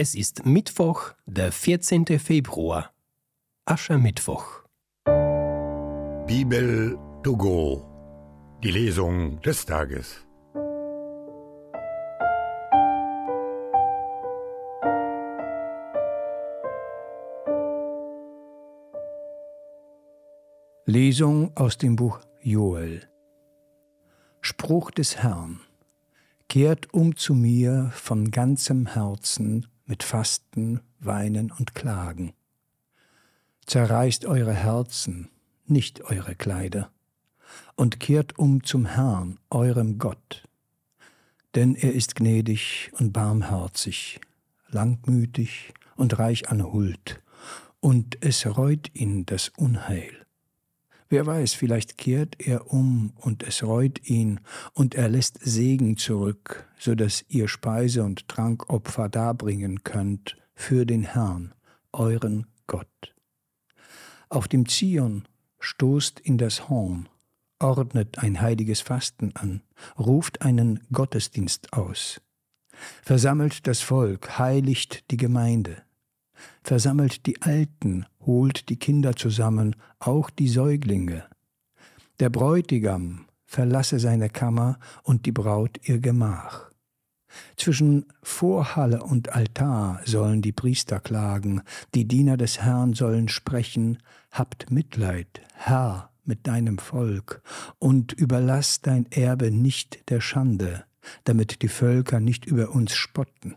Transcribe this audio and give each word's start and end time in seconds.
Es 0.00 0.14
ist 0.14 0.46
Mittwoch, 0.46 1.10
der 1.26 1.50
14. 1.50 2.06
Februar. 2.20 2.92
Aschermittwoch. 3.64 4.62
Bibel 6.24 6.96
to 7.24 7.36
go. 7.36 7.84
Die 8.62 8.70
Lesung 8.70 9.40
des 9.40 9.66
Tages. 9.66 10.24
Lesung 20.86 21.50
aus 21.56 21.76
dem 21.76 21.96
Buch 21.96 22.20
Joel. 22.40 23.00
Spruch 24.42 24.92
des 24.92 25.16
Herrn. 25.16 25.58
Kehrt 26.48 26.94
um 26.94 27.16
zu 27.16 27.34
mir 27.34 27.90
von 27.92 28.30
ganzem 28.30 28.86
Herzen 28.86 29.66
mit 29.88 30.02
Fasten, 30.02 30.80
Weinen 31.00 31.50
und 31.50 31.74
Klagen. 31.74 32.34
Zerreißt 33.66 34.26
eure 34.26 34.52
Herzen, 34.52 35.30
nicht 35.66 36.02
eure 36.02 36.34
Kleider, 36.34 36.92
und 37.74 37.98
kehrt 37.98 38.38
um 38.38 38.62
zum 38.62 38.84
Herrn, 38.84 39.40
eurem 39.50 39.98
Gott. 39.98 40.44
Denn 41.54 41.74
er 41.74 41.94
ist 41.94 42.14
gnädig 42.14 42.92
und 42.98 43.12
barmherzig, 43.12 44.20
langmütig 44.68 45.72
und 45.96 46.18
reich 46.18 46.50
an 46.50 46.62
Huld, 46.62 47.22
und 47.80 48.22
es 48.22 48.46
reut 48.46 48.94
ihn 48.94 49.24
das 49.24 49.48
Unheil. 49.56 50.27
Wer 51.10 51.24
weiß, 51.24 51.54
vielleicht 51.54 51.96
kehrt 51.96 52.36
er 52.38 52.70
um 52.70 53.14
und 53.16 53.42
es 53.42 53.62
reut 53.62 54.06
ihn, 54.08 54.40
und 54.74 54.94
er 54.94 55.08
lässt 55.08 55.38
Segen 55.40 55.96
zurück, 55.96 56.68
so 56.78 56.94
dass 56.94 57.24
ihr 57.28 57.48
Speise- 57.48 58.04
und 58.04 58.28
Trankopfer 58.28 59.08
darbringen 59.08 59.82
könnt 59.84 60.36
für 60.54 60.84
den 60.84 61.02
Herrn, 61.04 61.54
euren 61.92 62.46
Gott. 62.66 63.14
Auf 64.28 64.48
dem 64.48 64.68
Zion 64.68 65.26
stoßt 65.60 66.20
in 66.20 66.36
das 66.36 66.68
Horn, 66.68 67.08
ordnet 67.58 68.18
ein 68.18 68.42
heiliges 68.42 68.82
Fasten 68.82 69.32
an, 69.34 69.62
ruft 69.98 70.42
einen 70.42 70.80
Gottesdienst 70.92 71.72
aus, 71.72 72.20
versammelt 73.02 73.66
das 73.66 73.80
Volk, 73.80 74.38
heiligt 74.38 75.10
die 75.10 75.16
Gemeinde, 75.16 75.82
versammelt 76.62 77.26
die 77.26 77.40
Alten, 77.42 78.06
holt 78.20 78.68
die 78.68 78.78
Kinder 78.78 79.16
zusammen, 79.16 79.76
auch 79.98 80.30
die 80.30 80.48
Säuglinge. 80.48 81.24
Der 82.20 82.30
Bräutigam 82.30 83.26
verlasse 83.46 83.98
seine 83.98 84.28
Kammer 84.28 84.78
und 85.02 85.26
die 85.26 85.32
Braut 85.32 85.80
ihr 85.88 85.98
Gemach. 85.98 86.70
Zwischen 87.56 88.06
Vorhalle 88.22 89.02
und 89.02 89.34
Altar 89.34 90.00
sollen 90.04 90.42
die 90.42 90.52
Priester 90.52 91.00
klagen, 91.00 91.62
die 91.94 92.06
Diener 92.06 92.36
des 92.36 92.60
Herrn 92.62 92.94
sollen 92.94 93.28
sprechen, 93.28 93.98
Habt 94.30 94.70
Mitleid, 94.70 95.40
Herr, 95.54 96.10
mit 96.24 96.46
deinem 96.46 96.78
Volk, 96.78 97.42
und 97.78 98.12
überlass 98.12 98.80
dein 98.82 99.06
Erbe 99.10 99.50
nicht 99.50 100.10
der 100.10 100.20
Schande, 100.20 100.84
damit 101.24 101.62
die 101.62 101.68
Völker 101.68 102.20
nicht 102.20 102.44
über 102.44 102.70
uns 102.70 102.94
spotten. 102.94 103.56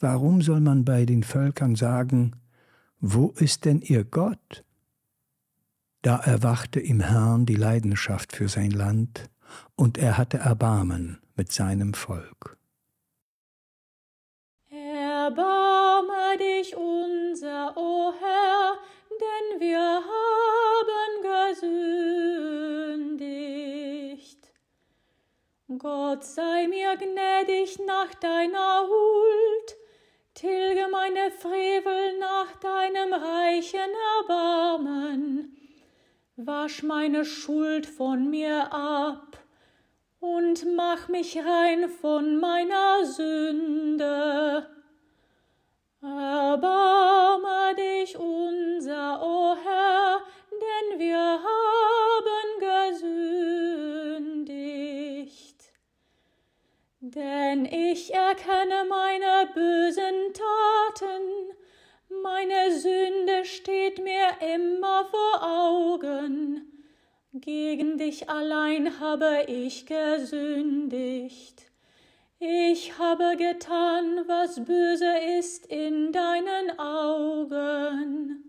Warum 0.00 0.40
soll 0.40 0.60
man 0.60 0.86
bei 0.86 1.04
den 1.04 1.22
Völkern 1.22 1.76
sagen, 1.76 2.32
wo 3.00 3.34
ist 3.36 3.66
denn 3.66 3.82
ihr 3.82 4.04
Gott? 4.04 4.64
Da 6.00 6.16
erwachte 6.16 6.80
im 6.80 7.00
Herrn 7.00 7.44
die 7.44 7.54
Leidenschaft 7.54 8.32
für 8.32 8.48
sein 8.48 8.70
Land, 8.70 9.28
und 9.76 9.98
er 9.98 10.16
hatte 10.16 10.38
Erbarmen 10.38 11.18
mit 11.36 11.52
seinem 11.52 11.92
Volk. 11.92 12.56
Erbarme 14.70 16.38
dich 16.38 16.74
unser, 16.74 17.76
o 17.76 18.14
Herr, 18.18 18.78
denn 19.10 19.60
wir 19.60 20.00
haben 20.12 21.12
gesündigt. 21.50 23.20
Gott 25.78 26.24
sei 26.24 26.68
mir 26.68 26.96
gnädig 26.96 27.78
nach 27.86 28.14
deiner 28.14 28.80
tilge 28.80 29.19
meine 31.10 31.30
Frevel 31.32 32.18
nach 32.18 32.56
deinem 32.60 33.12
reichen 33.12 33.90
Erbarmen, 34.18 35.56
wasch 36.36 36.82
meine 36.82 37.24
Schuld 37.24 37.86
von 37.86 38.30
mir 38.30 38.72
ab 38.72 39.38
und 40.20 40.64
mach 40.76 41.08
mich 41.08 41.36
rein 41.38 41.88
von 41.88 42.38
meiner 42.38 43.04
Sünde. 43.04 44.68
Erbarme 46.02 47.74
dich 47.76 48.16
unser, 48.16 49.20
o 49.22 49.56
Herr, 49.64 50.20
denn 50.52 51.00
wir 51.00 51.18
haben 51.18 52.90
gesündigt. 52.90 53.39
Denn 57.50 57.64
ich 57.64 58.14
erkenne 58.14 58.84
meine 58.88 59.48
bösen 59.52 60.32
Taten, 60.32 61.56
meine 62.22 62.70
Sünde 62.78 63.44
steht 63.44 63.98
mir 63.98 64.54
immer 64.54 65.04
vor 65.06 65.42
Augen. 65.42 66.62
Gegen 67.32 67.98
dich 67.98 68.30
allein 68.30 69.00
habe 69.00 69.46
ich 69.48 69.84
gesündigt. 69.84 71.64
Ich 72.38 72.96
habe 73.00 73.36
getan, 73.36 74.22
was 74.28 74.64
böse 74.64 75.12
ist 75.40 75.66
in 75.66 76.12
deinen 76.12 76.78
Augen. 76.78 78.44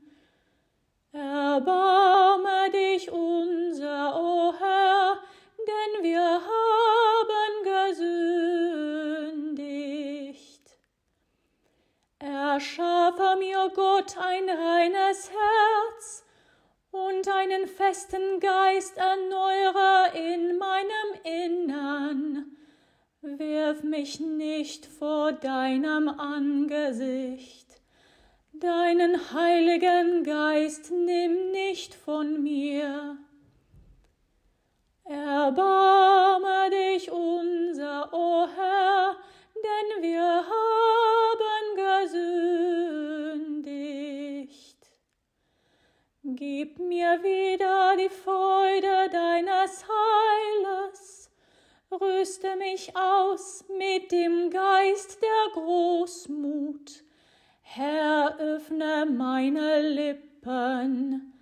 Erbarme 1.12 2.70
dich 2.72 3.12
unser, 3.12 4.22
o 4.22 4.54
Herr, 4.60 5.18
denn 5.58 6.04
wir 6.04 6.22
haben 6.22 7.11
Erschaffe 12.54 13.38
mir 13.40 13.72
Gott 13.74 14.18
ein 14.18 14.50
reines 14.50 15.32
Herz 15.32 16.26
und 16.92 17.26
einen 17.30 17.66
festen 17.66 18.42
Geist 18.42 18.98
erneuere 18.98 20.12
in 20.16 20.58
meinem 20.58 21.10
Innern. 21.24 22.58
Wirf 23.22 23.84
mich 23.84 24.20
nicht 24.20 24.86
vor 24.86 25.32
deinem 25.32 26.10
Angesicht. 26.10 27.68
Deinen 28.52 29.32
heiligen 29.34 30.26
Geist 30.26 30.92
nimm 30.92 31.52
nicht 31.52 31.96
von 31.96 32.44
mir. 32.44 33.16
Erbarme 35.06 35.91
öffne 58.72 59.06
meine 59.06 59.82
Lippen 59.82 61.34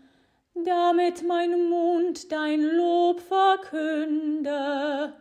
damit 0.65 1.23
mein 1.25 1.69
Mund 1.69 2.31
dein 2.31 2.61
Lob 2.61 3.21
verkünde. 3.21 5.13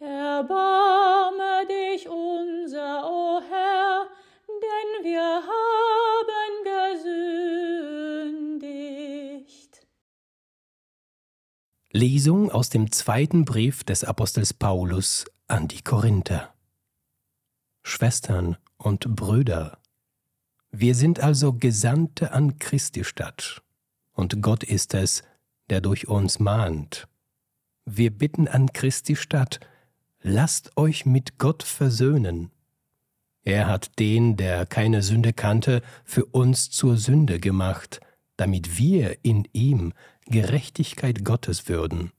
Erbarme 0.00 1.66
dich 1.66 2.08
unser, 2.08 3.10
o 3.10 3.40
Herr, 3.48 4.06
denn 4.48 5.04
wir 5.04 5.22
haben 5.22 6.64
gesündigt. 8.50 9.86
Lesung 11.92 12.50
aus 12.50 12.70
dem 12.70 12.92
zweiten 12.92 13.44
Brief 13.44 13.84
des 13.84 14.04
Apostels 14.04 14.52
Paulus 14.52 15.24
an 15.48 15.68
die 15.68 15.82
Korinther. 15.82 16.52
Schwestern 17.82 18.58
und 18.76 19.16
Brüder, 19.16 19.79
wir 20.72 20.94
sind 20.94 21.20
also 21.20 21.52
Gesandte 21.52 22.32
an 22.32 22.58
Christi 22.58 23.04
Stadt, 23.04 23.62
und 24.12 24.40
Gott 24.40 24.62
ist 24.62 24.94
es, 24.94 25.22
der 25.68 25.80
durch 25.80 26.08
uns 26.08 26.38
mahnt. 26.38 27.08
Wir 27.84 28.10
bitten 28.10 28.46
an 28.46 28.72
Christi 28.72 29.16
Stadt, 29.16 29.60
lasst 30.22 30.76
euch 30.76 31.06
mit 31.06 31.38
Gott 31.38 31.62
versöhnen. 31.62 32.50
Er 33.42 33.66
hat 33.66 33.98
den, 33.98 34.36
der 34.36 34.66
keine 34.66 35.02
Sünde 35.02 35.32
kannte, 35.32 35.82
für 36.04 36.26
uns 36.26 36.70
zur 36.70 36.96
Sünde 36.96 37.40
gemacht, 37.40 38.00
damit 38.36 38.78
wir 38.78 39.24
in 39.24 39.48
ihm 39.52 39.92
Gerechtigkeit 40.26 41.24
Gottes 41.24 41.68
würden. 41.68 42.12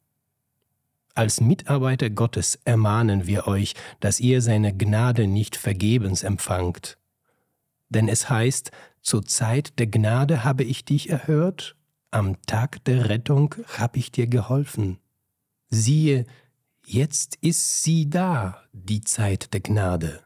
Als 1.13 1.41
Mitarbeiter 1.41 2.09
Gottes 2.09 2.59
ermahnen 2.65 3.27
wir 3.27 3.47
euch, 3.47 3.75
dass 3.99 4.19
ihr 4.19 4.41
seine 4.41 4.75
Gnade 4.75 5.27
nicht 5.27 5.55
vergebens 5.55 6.23
empfangt. 6.23 6.97
Denn 7.91 8.07
es 8.07 8.29
heißt, 8.29 8.71
zur 9.01 9.25
Zeit 9.25 9.77
der 9.77 9.87
Gnade 9.87 10.45
habe 10.45 10.63
ich 10.63 10.85
dich 10.85 11.09
erhört, 11.09 11.75
am 12.09 12.41
Tag 12.45 12.83
der 12.85 13.09
Rettung 13.09 13.53
habe 13.77 13.99
ich 13.99 14.11
dir 14.11 14.27
geholfen. 14.27 14.97
Siehe, 15.69 16.25
jetzt 16.85 17.35
ist 17.41 17.83
sie 17.83 18.09
da, 18.09 18.63
die 18.71 19.01
Zeit 19.01 19.53
der 19.53 19.59
Gnade. 19.59 20.23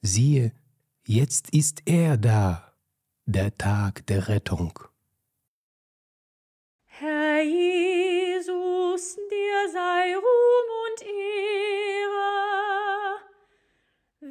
Siehe, 0.00 0.52
jetzt 1.06 1.50
ist 1.50 1.82
er 1.84 2.16
da, 2.16 2.72
der 3.26 3.56
Tag 3.58 4.06
der 4.06 4.28
Rettung. 4.28 4.78
Herr 6.86 7.42
Jesus, 7.42 9.16
dir 9.16 9.72
sei 9.72 10.14
Ruhm 10.16 10.39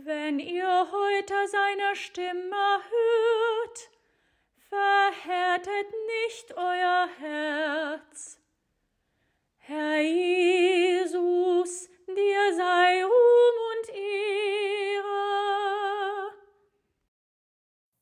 wenn 0.06 0.40
ihr 0.40 0.88
heute 0.92 1.34
seine 1.51 1.96
Stimme 1.96 2.80
hört, 2.92 3.90
verhärtet 4.69 5.88
nicht 6.25 6.56
euer 6.56 7.07
Herz. 7.19 8.40
Herr 9.57 10.01
Jesus, 10.01 11.90
dir 12.07 12.56
sei 12.56 13.04
Ruhm 13.04 13.57
und 13.72 13.90
Ehre. 13.96 15.10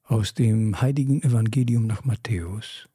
Aus 0.03 0.33
dem 0.33 0.81
heiligen 0.81 1.21
Evangelium 1.23 1.87
nach 1.87 2.05
Matthäus. 2.05 2.87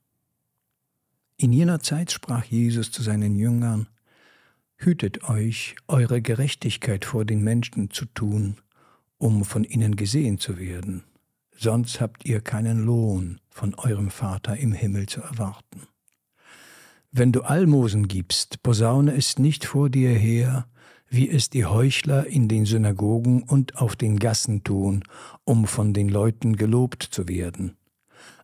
In 1.36 1.52
jener 1.52 1.80
Zeit 1.80 2.12
sprach 2.12 2.44
Jesus 2.44 2.92
zu 2.92 3.02
seinen 3.02 3.36
Jüngern, 3.36 3.88
Hütet 4.76 5.28
euch, 5.28 5.76
eure 5.86 6.20
Gerechtigkeit 6.20 7.04
vor 7.04 7.24
den 7.24 7.44
Menschen 7.44 7.90
zu 7.90 8.04
tun, 8.06 8.56
um 9.22 9.44
von 9.44 9.62
ihnen 9.62 9.94
gesehen 9.94 10.38
zu 10.38 10.58
werden, 10.58 11.04
sonst 11.56 12.00
habt 12.00 12.24
ihr 12.24 12.40
keinen 12.40 12.84
Lohn 12.84 13.40
von 13.50 13.72
eurem 13.76 14.10
Vater 14.10 14.56
im 14.56 14.72
Himmel 14.72 15.06
zu 15.06 15.20
erwarten. 15.20 15.86
Wenn 17.12 17.30
du 17.30 17.42
Almosen 17.42 18.08
gibst, 18.08 18.64
posaune 18.64 19.14
es 19.14 19.38
nicht 19.38 19.64
vor 19.64 19.90
dir 19.90 20.10
her, 20.10 20.66
wie 21.08 21.30
es 21.30 21.50
die 21.50 21.66
Heuchler 21.66 22.26
in 22.26 22.48
den 22.48 22.66
Synagogen 22.66 23.44
und 23.44 23.76
auf 23.76 23.94
den 23.94 24.18
Gassen 24.18 24.64
tun, 24.64 25.04
um 25.44 25.68
von 25.68 25.92
den 25.92 26.08
Leuten 26.08 26.56
gelobt 26.56 27.04
zu 27.04 27.28
werden. 27.28 27.76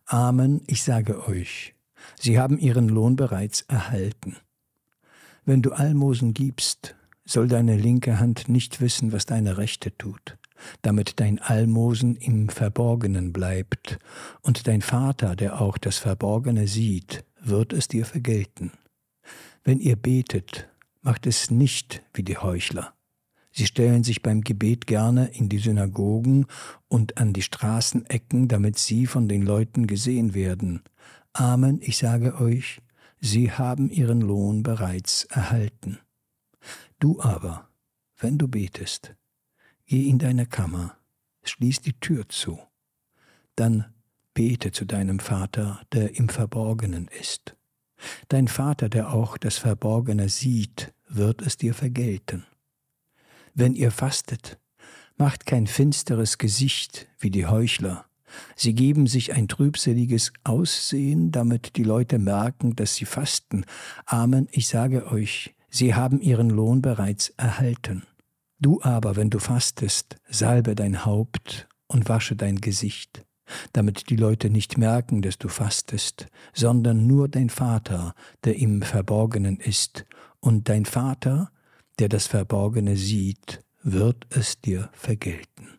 Amen, 0.05 0.61
ich 0.67 0.83
sage 0.83 1.27
euch, 1.27 1.75
sie 2.15 2.39
haben 2.39 2.57
ihren 2.57 2.87
Lohn 2.87 3.17
bereits 3.17 3.61
erhalten. 3.63 4.37
Wenn 5.43 5.61
du 5.61 5.73
Almosen 5.73 6.33
gibst, 6.33 6.95
soll 7.25 7.49
deine 7.49 7.75
linke 7.75 8.17
Hand 8.17 8.47
nicht 8.47 8.79
wissen, 8.79 9.11
was 9.11 9.25
deine 9.25 9.57
rechte 9.57 9.97
tut, 9.97 10.38
damit 10.81 11.19
dein 11.19 11.39
Almosen 11.39 12.15
im 12.15 12.49
Verborgenen 12.49 13.33
bleibt, 13.33 13.99
und 14.41 14.67
dein 14.67 14.81
Vater, 14.81 15.35
der 15.35 15.61
auch 15.61 15.77
das 15.77 15.97
Verborgene 15.97 16.67
sieht, 16.67 17.23
wird 17.41 17.73
es 17.73 17.87
dir 17.87 18.05
vergelten. 18.05 18.71
Wenn 19.63 19.79
ihr 19.79 19.95
betet, 19.95 20.69
macht 21.01 21.27
es 21.27 21.51
nicht 21.51 22.01
wie 22.13 22.23
die 22.23 22.37
Heuchler. 22.37 22.93
Sie 23.51 23.65
stellen 23.65 24.03
sich 24.03 24.21
beim 24.21 24.41
Gebet 24.41 24.87
gerne 24.87 25.27
in 25.33 25.49
die 25.49 25.57
Synagogen 25.57 26.45
und 26.87 27.17
an 27.17 27.33
die 27.33 27.41
Straßenecken, 27.41 28.47
damit 28.47 28.77
sie 28.77 29.05
von 29.05 29.27
den 29.27 29.41
Leuten 29.41 29.87
gesehen 29.87 30.33
werden. 30.33 30.81
Amen, 31.33 31.79
ich 31.81 31.97
sage 31.97 32.39
euch, 32.39 32.81
sie 33.19 33.51
haben 33.51 33.89
ihren 33.89 34.21
Lohn 34.21 34.63
bereits 34.63 35.25
erhalten. 35.25 35.99
Du 36.99 37.21
aber, 37.21 37.67
wenn 38.17 38.37
du 38.37 38.47
betest, 38.47 39.15
geh 39.89 40.07
in 40.07 40.19
deine 40.19 40.45
Kammer, 40.45 40.95
schließ 41.43 41.81
die 41.81 41.99
Tür 41.99 42.29
zu, 42.29 42.59
dann 43.55 43.85
bete 44.35 44.71
zu 44.71 44.85
deinem 44.85 45.19
Vater, 45.19 45.81
der 45.91 46.15
im 46.15 46.29
Verborgenen 46.29 47.07
ist. 47.07 47.55
Dein 48.27 48.47
Vater, 48.47 48.87
der 48.87 49.11
auch 49.11 49.37
das 49.37 49.57
Verborgene 49.57 50.29
sieht, 50.29 50.93
wird 51.07 51.41
es 51.41 51.57
dir 51.57 51.73
vergelten. 51.73 52.45
Wenn 53.55 53.73
ihr 53.73 53.89
fastet, 53.89 54.59
macht 55.17 55.47
kein 55.47 55.65
finsteres 55.65 56.37
Gesicht 56.37 57.07
wie 57.19 57.31
die 57.31 57.47
Heuchler, 57.47 58.05
Sie 58.55 58.75
geben 58.75 59.07
sich 59.07 59.33
ein 59.33 59.47
trübseliges 59.47 60.33
Aussehen, 60.43 61.31
damit 61.31 61.75
die 61.77 61.83
Leute 61.83 62.19
merken, 62.19 62.75
dass 62.75 62.93
sie 62.93 63.05
fasten. 63.05 63.65
Amen, 64.05 64.47
ich 64.51 64.67
sage 64.67 65.07
euch, 65.07 65.55
sie 65.71 65.95
haben 65.95 66.21
ihren 66.21 66.51
Lohn 66.51 66.83
bereits 66.83 67.29
erhalten. 67.37 68.03
Du 68.59 68.81
aber, 68.81 69.15
wenn 69.15 69.29
du 69.29 69.39
fastest, 69.39 70.17
salbe 70.29 70.75
dein 70.75 71.05
Haupt 71.05 71.67
und 71.87 72.09
wasche 72.09 72.35
dein 72.35 72.57
Gesicht, 72.57 73.25
damit 73.73 74.09
die 74.09 74.17
Leute 74.17 74.49
nicht 74.49 74.77
merken, 74.77 75.21
dass 75.21 75.37
du 75.37 75.47
fastest, 75.47 76.27
sondern 76.53 77.07
nur 77.07 77.29
dein 77.29 77.49
Vater, 77.49 78.13
der 78.43 78.57
im 78.57 78.81
Verborgenen 78.81 79.59
ist, 79.59 80.05
und 80.41 80.69
dein 80.69 80.85
Vater, 80.85 81.51
der 81.99 82.09
das 82.09 82.27
Verborgene 82.27 82.95
sieht, 82.95 83.61
wird 83.81 84.25
es 84.29 84.59
dir 84.61 84.89
vergelten. 84.93 85.78